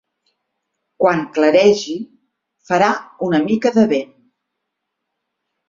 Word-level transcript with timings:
Quan 1.03 1.21
claregi, 1.35 1.93
farà 2.71 2.89
una 3.29 3.43
mica 3.47 3.75
de 3.79 3.87
vent. 3.95 4.13